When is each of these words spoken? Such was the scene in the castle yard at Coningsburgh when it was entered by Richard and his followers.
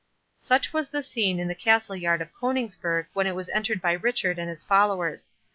Such 0.39 0.73
was 0.73 0.89
the 0.89 1.03
scene 1.03 1.37
in 1.39 1.47
the 1.47 1.53
castle 1.53 1.95
yard 1.95 2.23
at 2.23 2.33
Coningsburgh 2.33 3.05
when 3.13 3.27
it 3.27 3.35
was 3.35 3.49
entered 3.49 3.83
by 3.83 3.93
Richard 3.93 4.39
and 4.39 4.49
his 4.49 4.63
followers. 4.63 5.31